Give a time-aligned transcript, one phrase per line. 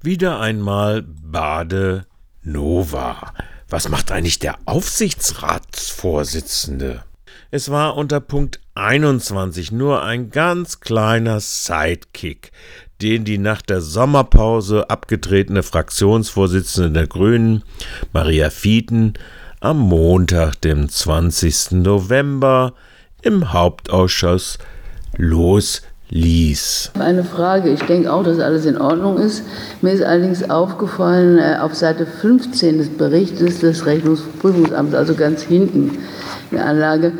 [0.00, 2.06] Wieder einmal Bade
[2.42, 3.32] Nova.
[3.68, 7.02] Was macht eigentlich der Aufsichtsratsvorsitzende?
[7.50, 12.52] Es war unter Punkt 21 nur ein ganz kleiner Sidekick,
[13.02, 17.64] den die nach der Sommerpause abgetretene Fraktionsvorsitzende der Grünen,
[18.12, 19.14] Maria Fieten,
[19.58, 21.72] am Montag, dem 20.
[21.72, 22.74] November,
[23.22, 24.58] im Hauptausschuss
[26.10, 26.92] losließ.
[26.98, 27.70] Eine Frage.
[27.70, 29.42] Ich denke auch, dass alles in Ordnung ist.
[29.82, 35.98] Mir ist allerdings aufgefallen, äh, auf Seite 15 des Berichtes des Rechnungsprüfungsamts, also ganz hinten
[36.50, 37.12] in der Anlage,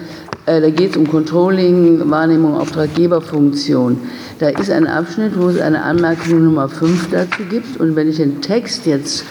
[0.47, 3.99] äh, da geht es um Controlling, Wahrnehmung, Auftraggeberfunktion.
[4.39, 7.79] Da ist ein Abschnitt, wo es eine Anmerkung Nummer 5 dazu gibt.
[7.81, 9.25] Und wenn ich den Text jetzt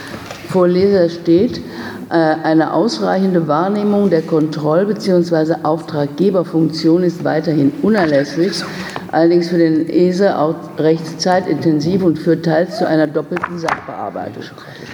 [0.47, 1.61] vorlese, da steht,
[2.09, 5.55] äh, eine ausreichende Wahrnehmung der Kontroll- bzw.
[5.63, 8.63] Auftraggeberfunktion ist weiterhin unerlässlich,
[9.11, 14.43] allerdings für den ESE auch recht zeitintensiv und führt teils zu einer doppelten Sachbearbeitung.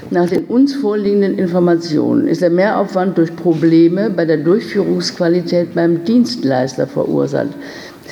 [0.10, 6.88] Nach den uns vorliegenden Informationen ist der Mehraufwand durch Probleme bei der Durchführungsqualität beim Dienstleister
[6.88, 7.50] verursacht.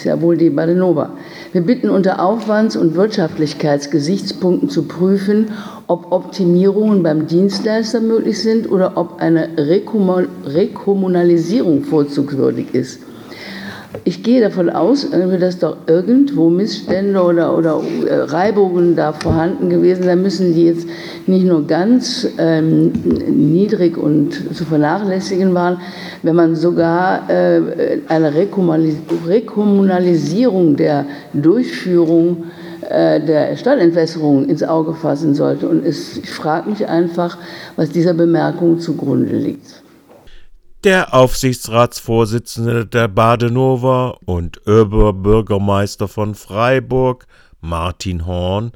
[0.01, 1.11] Ist ja wohl die Badenova.
[1.53, 5.51] Wir bitten unter Aufwands- und Wirtschaftlichkeitsgesichtspunkten zu prüfen,
[5.85, 13.01] ob Optimierungen beim Dienstleister möglich sind oder ob eine Rekommunalisierung vorzugswürdig ist.
[14.05, 20.03] Ich gehe davon aus, dass doch irgendwo Missstände oder, oder äh, Reibungen da vorhanden gewesen
[20.03, 20.87] sein müssen, die jetzt
[21.27, 22.93] nicht nur ganz ähm,
[23.27, 25.81] niedrig und zu vernachlässigen waren,
[26.23, 32.45] wenn man sogar äh, eine Rekommunalisierung der Durchführung
[32.89, 35.67] äh, der Stadtentwässerung ins Auge fassen sollte.
[35.67, 37.37] Und es, ich frage mich einfach,
[37.75, 39.80] was dieser Bemerkung zugrunde liegt.
[40.83, 47.27] Der Aufsichtsratsvorsitzende der Badenova und Oberbürgermeister von Freiburg,
[47.59, 48.71] Martin Horn,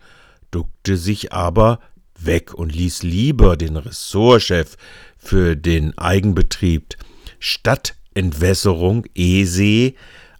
[0.52, 1.80] duckte sich aber
[2.20, 4.78] weg und ließ lieber den Ressortchef
[5.17, 6.95] für den Eigenbetrieb
[7.39, 9.94] Stadtentwässerung ESE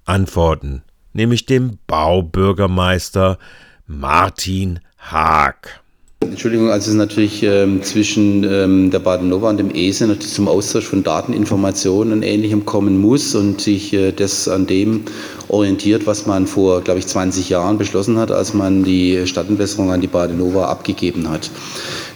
[0.06, 0.84] antworten,
[1.14, 3.40] nämlich dem Baubürgermeister
[3.88, 5.81] Martin Haag.
[6.22, 10.48] Entschuldigung, also es ist natürlich ähm, zwischen ähm, der Badenova und dem ESE natürlich zum
[10.48, 15.04] Austausch von Dateninformationen und Ähnlichem kommen muss und sich äh, das an dem
[15.48, 20.02] orientiert, was man vor, glaube ich, 20 Jahren beschlossen hat, als man die Stadtentwässerung an
[20.02, 21.50] die Badenova abgegeben hat.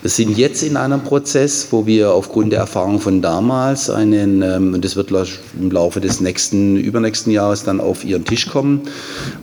[0.02, 4.74] Wir sind jetzt in einem Prozess, wo wir aufgrund der Erfahrung von damals einen, ähm,
[4.74, 5.12] und das wird
[5.60, 8.84] im Laufe des nächsten, übernächsten Jahres dann auf Ihren Tisch kommen,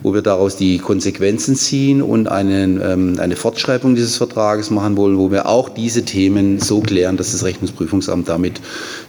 [0.02, 5.18] wo wir daraus die Konsequenzen ziehen und einen, ähm, eine Fortschreibung dieses Vertrages machen wollen,
[5.18, 8.60] wo wir auch diese Themen so klären, dass das Rechnungsprüfungsamt damit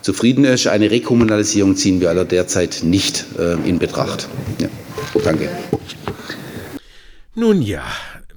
[0.02, 0.68] zufrieden ist.
[0.68, 4.28] Eine Rekommunalisierung ziehen wir aller derzeit nicht äh, in Betracht.
[4.60, 4.68] Ja.
[5.24, 5.50] Danke.
[7.36, 7.84] Nun ja,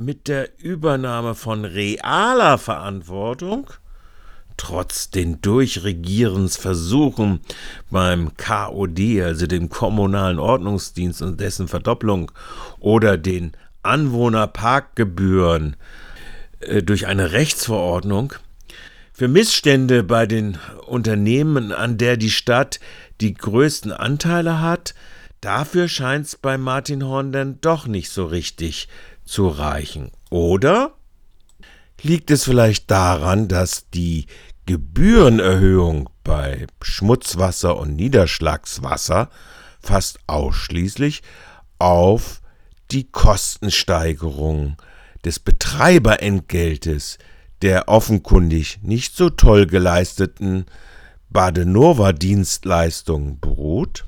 [0.00, 3.70] mit der Übernahme von realer Verantwortung,
[4.56, 7.40] trotz den Durchregierensversuchen
[7.90, 12.32] beim KOD, also dem Kommunalen Ordnungsdienst und dessen Verdopplung,
[12.78, 13.52] oder den
[13.82, 15.76] Anwohnerparkgebühren
[16.60, 18.32] äh, durch eine Rechtsverordnung,
[19.12, 20.56] für Missstände bei den
[20.86, 22.80] Unternehmen, an der die Stadt
[23.20, 24.94] die größten Anteile hat,
[25.40, 28.88] dafür scheint es bei Martin Horn dann doch nicht so richtig
[29.24, 30.10] zu reichen.
[30.30, 30.94] Oder
[32.02, 34.26] liegt es vielleicht daran, dass die
[34.66, 39.30] Gebührenerhöhung bei Schmutzwasser und Niederschlagswasser
[39.80, 41.22] fast ausschließlich
[41.78, 42.42] auf
[42.90, 44.76] die Kostensteigerung
[45.24, 47.18] des Betreiberentgeltes
[47.62, 50.66] der offenkundig nicht so toll geleisteten
[51.30, 54.04] Badenova-Dienstleistung beruht?